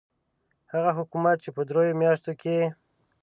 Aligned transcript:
هغه 0.73 0.91
حکومت 0.97 1.37
چې 1.43 1.49
په 1.55 1.61
دریو 1.69 1.97
میاشتو 2.01 2.31
کې. 2.41 2.57